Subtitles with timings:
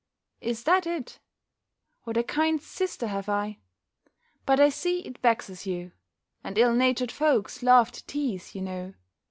[0.39, 1.19] "Is that it?
[2.05, 3.59] What a kind sister have I!
[4.47, 5.91] But I see it vexes you;
[6.43, 8.93] and ill natured folks love to teaze, you know.